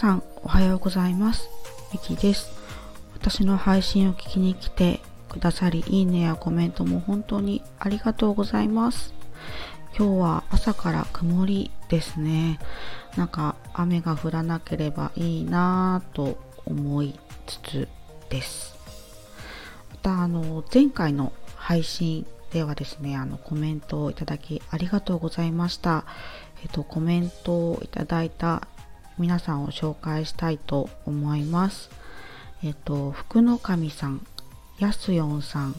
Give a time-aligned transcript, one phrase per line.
[0.00, 1.50] さんおはようございます。
[1.92, 2.50] ミキです。
[3.12, 9.12] 私の配信を聞きに来てくださりいいねやコメントも本当にありがとうございます。
[9.94, 12.58] 今日は朝から曇りですね。
[13.18, 17.88] なんか雨が降らなければいいなぁと思いつつ
[18.30, 18.78] です。
[19.90, 22.24] またあの前回の配信
[22.54, 26.06] ではですねあのコメントをいただきありがとうございました。
[26.62, 28.66] えっとコメントをいただいた
[29.20, 31.90] 皆さんを紹介したいと思います。
[32.64, 34.26] えっと、福の神さん、
[34.78, 35.76] やすよんさん、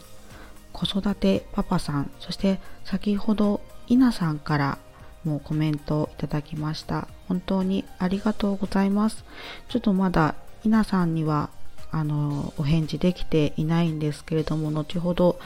[0.72, 4.78] 子育てパパさん、そして先ほど稲さんから
[5.24, 7.08] もコメントをいただきました。
[7.28, 9.24] 本当にありがとうございます。
[9.68, 11.50] ちょっとまだ稲さんには
[11.90, 15.38] あのお返事できていないんですけれども、後ほど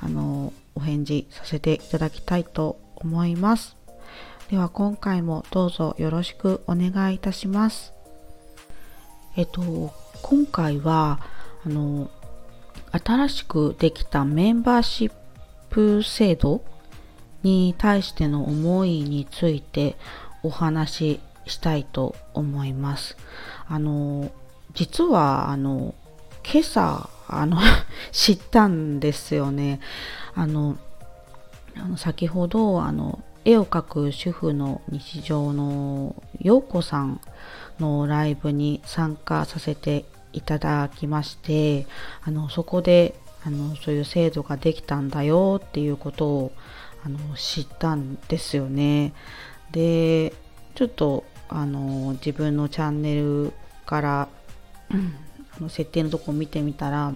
[0.00, 3.76] あのお返事させていただきたいと思います。
[4.50, 7.94] では今回もどうぞよろしくお願いいたします。
[9.36, 11.18] えっと、今回は、
[11.64, 12.10] あの、
[12.92, 15.12] 新しくできたメンバーシッ
[15.70, 16.62] プ制度
[17.42, 19.96] に対しての思いについて
[20.42, 23.16] お話ししたいと思います。
[23.66, 24.30] あの、
[24.74, 25.94] 実は、あの、
[26.44, 27.58] 今朝、あの
[28.12, 29.80] 知ったんですよね。
[30.34, 30.76] あの、
[31.76, 37.20] あの先ほど、あの、絵を描く主婦の日常の陽子さん
[37.78, 41.86] のライブに参加させていただきまして
[42.22, 46.52] あのそこであのそういう制度ができたんだよっていうことを
[47.04, 49.12] あの知ったんですよね。
[49.70, 50.32] で
[50.74, 53.52] ちょっとあの自分のチャンネル
[53.84, 54.28] から、
[54.90, 55.14] うん、
[55.58, 57.14] あの設定のとこ見てみたら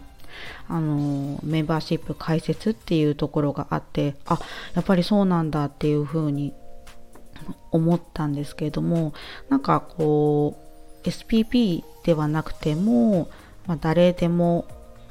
[0.69, 4.39] あのメンバーシップ開設っていうところがあってあ
[4.75, 6.53] やっぱりそうなんだっていうふうに
[7.70, 9.12] 思ったんですけれども
[9.48, 10.56] なんかこ
[11.05, 13.28] う SPP ではなくても、
[13.66, 14.66] まあ、誰でも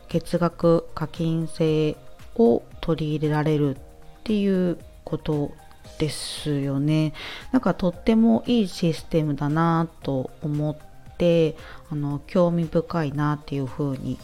[0.09, 1.97] 月額課金制
[2.35, 3.79] を取り入れられるっ
[4.23, 5.51] ていうこと
[5.99, 7.13] ですよね。
[7.51, 10.77] なんかとってもいいシステムだなと思っ
[11.17, 11.55] て
[11.91, 14.17] あの興味深いなっていうふうに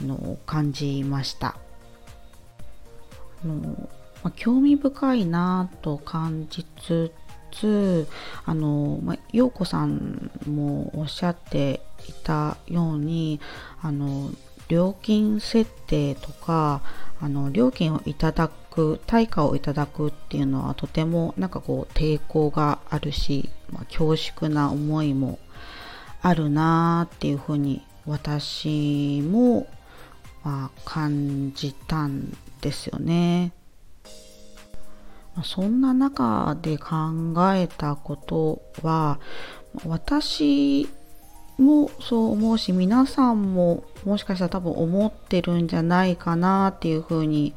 [0.00, 1.56] あの感じました。
[3.44, 3.88] あの
[4.22, 7.12] まあ、興味深いなと感じつ
[7.52, 8.08] つ
[8.44, 13.40] あの、まあ、陽子さんもおっしゃっていたように
[13.80, 14.30] あの
[14.68, 16.80] 料金設定とか
[17.20, 25.38] あの料金をいただく対価をいただくっていうのはとてもなんかこう抵抗があるし、まあ、恐縮な思いも
[26.24, 29.68] あるなっていうふうに私も
[30.44, 33.52] まあ、感じたんですよね。
[35.42, 39.18] そんな中で考えたことは
[39.84, 40.88] 私
[41.58, 47.54] もそう思うし皆さんももしかしたら多分思ってるんじゃないかなっていうふうに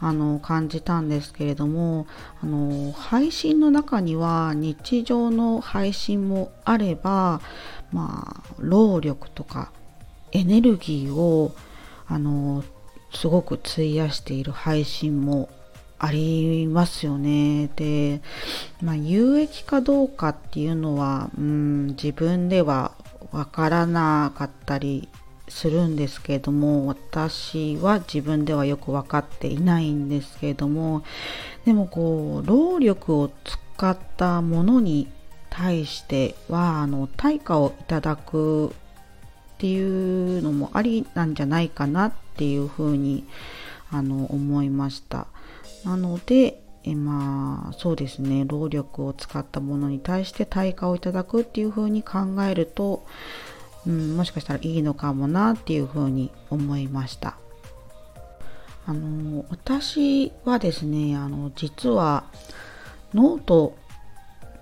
[0.00, 2.06] あの感じたんですけれども
[2.42, 7.40] あの配信の中には日常の配信もあれば
[7.92, 9.72] まあ労力とか
[10.32, 11.52] エネルギーを
[12.06, 12.62] あの
[13.12, 15.48] すごく費やしている配信も
[15.98, 17.68] ありますよね。
[17.76, 18.22] で、
[18.82, 22.92] まあ、有益かどうかっていうのは、うん、自分では
[23.32, 25.08] わからなかったり
[25.48, 31.02] するんですけれども私は自分ではよく分かっていないんですけれども
[31.64, 35.08] でもこう労力を使ったものに
[35.50, 38.72] 対してはあの対価をいただくっ
[39.58, 43.24] ていうのもありなんじゃないかなっていうふうに
[43.90, 45.26] あの思いました。
[45.84, 52.18] なのでえまあそうですね労力を使ったものに対して対価をいただくっていうふうに考
[52.48, 53.04] えると、
[53.86, 57.36] うん、もしかしたらいいのかもなっていうふうに思いました。
[58.86, 62.24] あの私はですねあの実は
[63.14, 63.76] ノート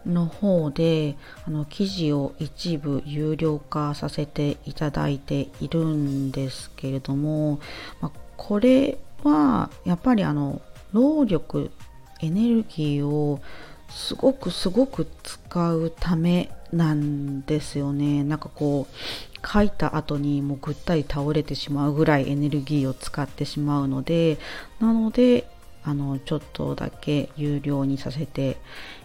[0.04, 1.16] の方で
[1.46, 7.60] あの記事を一部有料化させていただいているんですけれども、
[8.00, 10.60] まあ、これはやっぱりあの
[10.92, 11.70] 労力
[12.20, 13.40] エネルギーを
[13.88, 24.38] すごくすごく使うためなんですよねなんかこう書いた後にもうぐったり倒れてしまうぐらいエネルギーを使ってしまうので
[24.80, 25.48] なので
[25.84, 28.58] あのちょっとだけ有料にさせて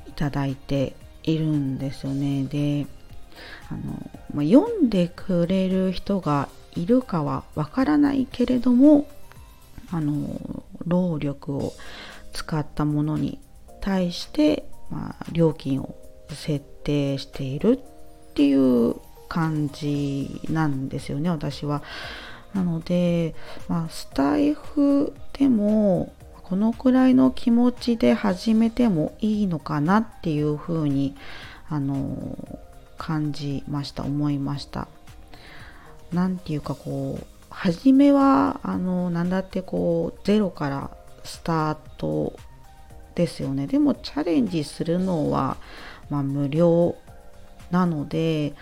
[0.07, 2.43] いただいているんですよね。
[2.43, 2.85] で
[3.69, 9.07] あの、まあ、読んでくれる人がいるかはわからないけれども
[9.91, 11.73] あの労力を
[12.33, 13.39] 使ったものに
[13.81, 15.95] 対して、まあ、料金を
[16.29, 18.95] 設定しているっていう
[19.29, 21.81] 感じなんですよね私は。
[22.53, 23.33] なので、
[23.67, 26.13] まあ、スタイフでも
[26.43, 31.15] このくらいの気持ちで始めてもいいのかなっていうふうに
[31.67, 32.37] あの
[32.97, 34.87] 感じました思いました。
[36.11, 40.91] なんていうかこう初めはあの何だってこうゼロから
[41.23, 42.33] スタート
[43.15, 43.67] ですよね。
[43.67, 45.57] でもチャレンジするのは、
[46.09, 46.95] まあ、無料
[47.71, 48.53] なので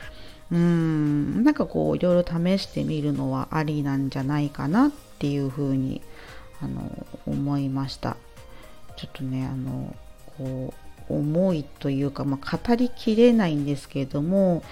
[0.51, 6.01] うんなんかこういろいろ試してみるのはありなんじゃないかなっていうふうに
[6.61, 8.17] あの思いました。
[8.97, 9.95] ちょっとねあの
[10.37, 10.73] こ
[11.09, 14.63] う思いというか、まあ、語りきれないんですけれども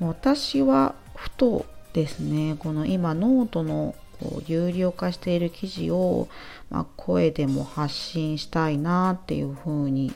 [0.00, 3.94] 私はふとですねこの今ノートの
[4.46, 6.28] 有料化している記事を、
[6.70, 10.12] まあ、声でも発信したいなっていうふうに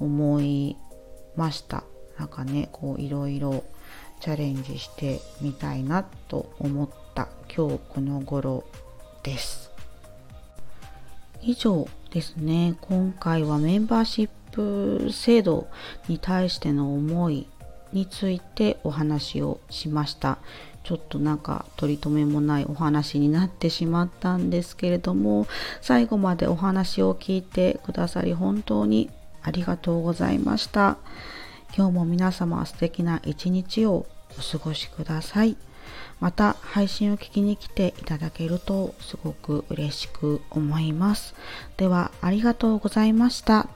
[0.00, 0.76] 思い
[1.36, 1.84] ました。
[2.18, 3.64] なんかねこういろいろ
[4.20, 7.28] チャレンジしてみたいなと思った。
[7.54, 8.64] 今日この頃
[9.22, 9.70] です。
[11.42, 12.76] 以上ですね。
[12.80, 15.66] 今回はメンバーシップ制度
[16.08, 17.46] に対しての思い
[17.92, 20.38] についてお話をしました。
[20.84, 25.46] ちょっとなんか取り留めもないお話になってしまったんですけれども
[25.80, 29.10] 最後までお話を聞いてくださり本当に
[29.42, 30.96] ありがとうございました。
[31.76, 34.06] 今日も皆様素敵な一日を
[34.38, 35.56] お過ごしください。
[36.20, 41.34] また配信を聞きに来ていただけるとすごく嬉しく思います。
[41.76, 43.68] ではありがとうございました。